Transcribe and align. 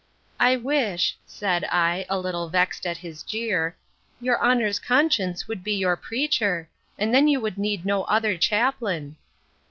—I 0.39 0.55
wish, 0.55 1.15
said 1.27 1.63
I, 1.65 2.07
a 2.09 2.17
little 2.17 2.49
vexed 2.49 2.87
at 2.87 2.97
his 2.97 3.21
jeer, 3.21 3.77
your 4.19 4.43
honour's 4.43 4.79
conscience 4.79 5.47
would 5.47 5.63
be 5.63 5.75
your 5.75 5.95
preacher, 5.95 6.67
and 6.97 7.13
then 7.13 7.27
you 7.27 7.39
would 7.39 7.59
need 7.59 7.85
no 7.85 8.05
other 8.05 8.35
chaplain. 8.35 9.17